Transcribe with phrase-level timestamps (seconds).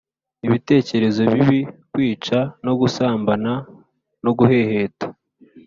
[0.45, 1.59] ibitekerezo bibi
[1.91, 3.51] kwica no gusambana
[4.23, 5.07] no guheheta